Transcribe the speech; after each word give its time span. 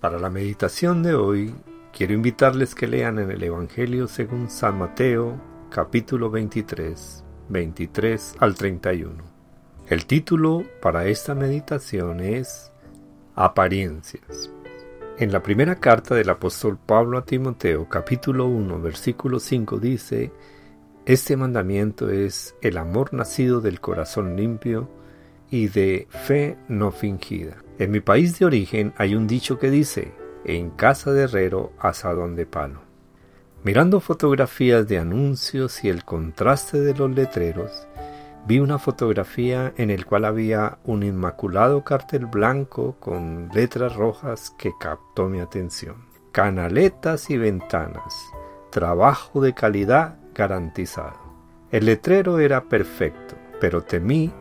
Para 0.00 0.18
la 0.18 0.28
meditación 0.28 1.02
de 1.02 1.14
hoy, 1.14 1.54
quiero 1.90 2.12
invitarles 2.12 2.74
que 2.74 2.86
lean 2.86 3.18
en 3.18 3.30
el 3.30 3.42
Evangelio 3.42 4.08
según 4.08 4.50
San 4.50 4.78
Mateo, 4.78 5.40
capítulo 5.70 6.28
23, 6.30 7.24
23 7.48 8.34
al 8.38 8.54
31. 8.54 9.24
El 9.88 10.04
título 10.04 10.64
para 10.82 11.06
esta 11.06 11.34
meditación 11.34 12.20
es 12.20 12.70
Apariencias. 13.36 14.50
En 15.16 15.32
la 15.32 15.42
primera 15.42 15.76
carta 15.76 16.14
del 16.14 16.28
apóstol 16.28 16.76
Pablo 16.76 17.16
a 17.16 17.24
Timoteo, 17.24 17.88
capítulo 17.88 18.44
1, 18.48 18.78
versículo 18.82 19.40
5 19.40 19.78
dice, 19.78 20.30
Este 21.06 21.38
mandamiento 21.38 22.10
es 22.10 22.54
el 22.60 22.76
amor 22.76 23.14
nacido 23.14 23.62
del 23.62 23.80
corazón 23.80 24.36
limpio 24.36 24.90
y 25.56 25.68
de 25.68 26.06
fe 26.10 26.56
no 26.68 26.90
fingida. 26.90 27.56
En 27.78 27.90
mi 27.90 28.00
país 28.00 28.38
de 28.38 28.44
origen 28.44 28.92
hay 28.96 29.14
un 29.14 29.26
dicho 29.26 29.58
que 29.58 29.70
dice, 29.70 30.12
en 30.44 30.70
casa 30.70 31.12
de 31.12 31.22
herrero, 31.22 31.72
asadón 31.78 32.36
de 32.36 32.46
palo. 32.46 32.80
Mirando 33.64 34.00
fotografías 34.00 34.86
de 34.86 34.98
anuncios 34.98 35.82
y 35.82 35.88
el 35.88 36.04
contraste 36.04 36.80
de 36.80 36.94
los 36.94 37.10
letreros, 37.10 37.88
vi 38.46 38.60
una 38.60 38.78
fotografía 38.78 39.72
en 39.76 39.90
el 39.90 40.06
cual 40.06 40.24
había 40.24 40.78
un 40.84 41.02
inmaculado 41.02 41.82
cartel 41.82 42.26
blanco 42.26 42.96
con 43.00 43.48
letras 43.52 43.96
rojas 43.96 44.54
que 44.56 44.72
captó 44.78 45.28
mi 45.28 45.40
atención. 45.40 45.96
Canaletas 46.32 47.30
y 47.30 47.38
ventanas. 47.38 48.14
Trabajo 48.70 49.40
de 49.40 49.54
calidad 49.54 50.18
garantizado. 50.34 51.18
El 51.70 51.86
letrero 51.86 52.38
era 52.38 52.64
perfecto, 52.64 53.34
pero 53.58 53.82
temí 53.82 54.32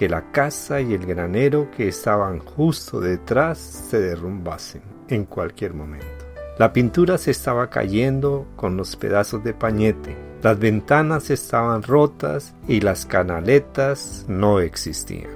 que 0.00 0.08
la 0.08 0.32
casa 0.32 0.80
y 0.80 0.94
el 0.94 1.04
granero 1.04 1.70
que 1.76 1.86
estaban 1.86 2.38
justo 2.38 3.00
detrás 3.00 3.58
se 3.58 4.00
derrumbasen 4.00 4.80
en 5.08 5.26
cualquier 5.26 5.74
momento. 5.74 6.24
La 6.58 6.72
pintura 6.72 7.18
se 7.18 7.32
estaba 7.32 7.68
cayendo 7.68 8.46
con 8.56 8.78
los 8.78 8.96
pedazos 8.96 9.44
de 9.44 9.52
pañete, 9.52 10.16
las 10.42 10.58
ventanas 10.58 11.28
estaban 11.28 11.82
rotas 11.82 12.54
y 12.66 12.80
las 12.80 13.04
canaletas 13.04 14.24
no 14.26 14.60
existían. 14.60 15.32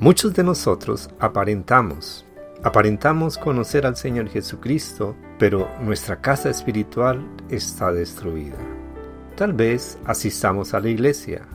Muchos 0.00 0.32
de 0.32 0.42
nosotros 0.42 1.10
aparentamos, 1.20 2.24
aparentamos 2.62 3.36
conocer 3.36 3.84
al 3.84 3.96
Señor 3.96 4.30
Jesucristo, 4.30 5.16
pero 5.38 5.68
nuestra 5.82 6.22
casa 6.22 6.48
espiritual 6.48 7.28
está 7.50 7.92
destruida. 7.92 8.56
Tal 9.36 9.52
vez 9.52 9.98
asistamos 10.06 10.72
a 10.72 10.80
la 10.80 10.88
iglesia, 10.88 11.46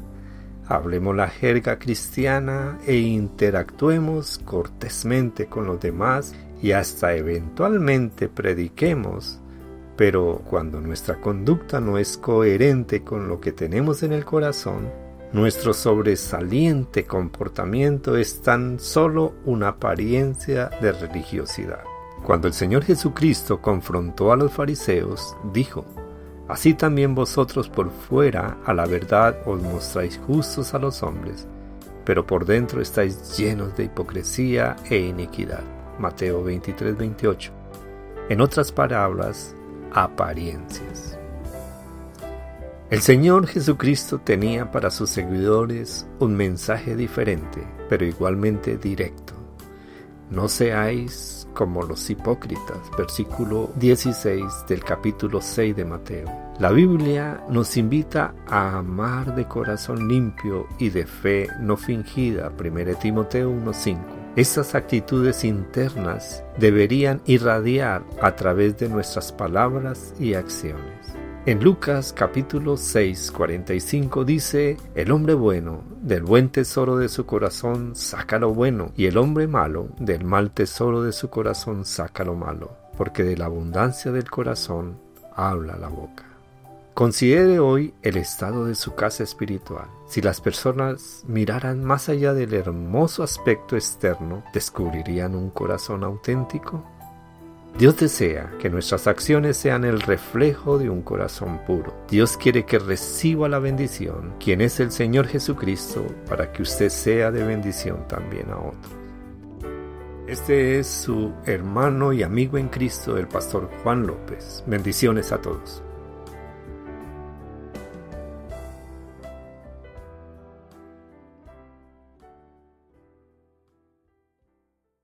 hablemos 0.74 1.16
la 1.16 1.28
jerga 1.28 1.78
cristiana 1.78 2.80
e 2.88 2.96
interactuemos 2.96 4.40
cortésmente 4.40 5.46
con 5.46 5.66
los 5.68 5.80
demás 5.80 6.36
y 6.62 6.72
hasta 6.72 7.14
eventualmente 7.14 8.30
prediquemos, 8.30 9.40
pero 9.96 10.42
cuando 10.50 10.82
nuestra 10.82 11.22
conducta 11.22 11.80
no 11.80 11.98
es 11.98 12.18
coherente 12.18 13.04
con 13.04 13.28
lo 13.28 13.40
que 13.40 13.52
tenemos 13.52 14.02
en 14.04 14.14
el 14.14 14.26
corazón, 14.26 14.90
nuestro 15.32 15.74
sobresaliente 15.74 17.06
comportamiento 17.06 18.18
es 18.18 18.42
tan 18.42 18.80
solo 18.80 19.34
una 19.46 19.70
apariencia 19.70 20.70
de 20.82 20.92
religiosidad. 20.92 21.84
Cuando 22.24 22.48
el 22.48 22.54
Señor 22.54 22.84
Jesucristo 22.84 23.62
confrontó 23.62 24.32
a 24.32 24.38
los 24.38 24.52
fariseos, 24.54 25.36
dijo, 25.52 25.86
Así 26.48 26.74
también 26.74 27.16
vosotros 27.16 27.70
por 27.70 27.90
fuera 27.90 28.58
a 28.66 28.74
la 28.74 28.86
verdad 28.86 29.38
os 29.46 29.62
mostráis 29.62 30.20
justos 30.28 30.74
a 30.74 30.80
los 30.80 31.02
hombres, 31.02 31.48
pero 32.04 32.28
por 32.28 32.46
dentro 32.46 32.82
estáis 32.82 33.38
llenos 33.38 33.76
de 33.78 33.86
hipocresía 33.86 34.76
e 34.90 34.98
iniquidad. 34.98 35.64
Mateo 36.00 36.44
23, 36.44 36.98
28. 36.98 37.52
En 38.30 38.42
otras 38.42 38.72
palabras, 38.72 39.56
apariencias. 39.94 41.18
El 42.90 43.02
Señor 43.02 43.48
Jesucristo 43.48 44.20
tenía 44.20 44.72
para 44.72 44.92
sus 44.92 45.10
seguidores 45.10 46.06
un 46.20 46.36
mensaje 46.36 46.96
diferente, 46.96 47.66
pero 47.90 48.06
igualmente 48.06 48.78
directo. 48.78 49.34
No 50.30 50.48
seáis 50.48 51.43
como 51.54 51.84
los 51.84 52.10
hipócritas, 52.10 52.80
versículo 52.98 53.72
16 53.76 54.66
del 54.68 54.84
capítulo 54.84 55.42
6 55.42 55.76
de 55.76 55.86
Mateo. 55.86 56.44
La 56.60 56.72
Biblia 56.72 57.44
nos 57.50 57.78
invita 57.78 58.34
a 58.48 58.78
amar 58.78 59.36
de 59.36 59.48
corazón 59.48 60.08
limpio 60.08 60.68
y 60.78 60.90
de 60.90 61.06
fe 61.06 61.48
no 61.60 61.78
fingida, 61.78 62.52
1 62.60 62.96
Timoteo 62.96 63.52
1.5. 63.52 63.98
Estas 64.36 64.74
actitudes 64.74 65.44
internas 65.44 66.44
deberían 66.58 67.22
irradiar 67.26 68.04
a 68.22 68.36
través 68.36 68.78
de 68.80 68.90
nuestras 68.90 69.32
palabras 69.32 70.14
y 70.20 70.34
acciones. 70.34 71.13
En 71.46 71.62
Lucas 71.62 72.14
capítulo 72.14 72.78
6, 72.78 73.32
45 73.32 74.24
dice, 74.24 74.78
El 74.96 75.12
hombre 75.12 75.34
bueno 75.34 75.84
del 76.02 76.24
buen 76.24 76.48
tesoro 76.48 76.96
de 76.96 77.10
su 77.10 77.26
corazón 77.26 77.98
saca 77.98 78.40
lo 78.40 78.54
bueno, 78.54 78.94
y 78.96 79.08
el 79.08 79.18
hombre 79.18 79.46
malo 79.46 79.90
del 80.00 80.24
mal 80.24 80.52
tesoro 80.52 81.04
de 81.04 81.12
su 81.12 81.30
corazón 81.30 81.84
saca 81.84 82.24
lo 82.24 82.36
malo, 82.36 82.72
porque 82.98 83.24
de 83.24 83.36
la 83.36 83.48
abundancia 83.48 84.14
del 84.14 84.32
corazón 84.32 84.98
habla 85.36 85.76
la 85.76 85.90
boca. 85.90 86.24
Considere 86.94 87.60
hoy 87.60 87.94
el 88.04 88.16
estado 88.16 88.64
de 88.66 88.76
su 88.76 88.96
casa 88.96 89.24
espiritual. 89.24 89.88
Si 90.08 90.22
las 90.22 90.40
personas 90.40 91.26
miraran 91.28 91.84
más 91.84 92.08
allá 92.08 92.34
del 92.34 92.54
hermoso 92.54 93.22
aspecto 93.22 93.76
externo, 93.76 94.46
¿descubrirían 94.54 95.36
un 95.36 95.50
corazón 95.50 96.06
auténtico? 96.06 96.86
Dios 97.78 97.98
desea 97.98 98.52
que 98.60 98.70
nuestras 98.70 99.08
acciones 99.08 99.58
sean 99.58 99.84
el 99.84 100.00
reflejo 100.00 100.78
de 100.78 100.92
un 100.92 101.02
corazón 101.02 101.60
puro. 101.66 101.96
Dios 102.08 102.38
quiere 102.38 102.66
que 102.66 102.78
reciba 102.78 103.50
la 103.50 103.58
bendición, 103.58 104.36
quien 104.40 104.62
es 104.62 104.80
el 104.80 104.92
Señor 104.92 105.28
Jesucristo, 105.28 106.06
para 106.30 106.52
que 106.52 106.62
usted 106.62 106.90
sea 106.90 107.32
de 107.32 107.44
bendición 107.44 108.08
también 108.08 108.52
a 108.52 108.58
otros. 108.58 108.94
Este 110.28 110.80
es 110.80 110.88
su 110.88 111.34
hermano 111.46 112.14
y 112.14 112.22
amigo 112.22 112.60
en 112.60 112.70
Cristo, 112.70 113.18
el 113.18 113.28
pastor 113.28 113.70
Juan 113.82 114.06
López. 114.06 114.64
Bendiciones 114.68 115.32
a 115.32 115.42
todos. 115.42 115.84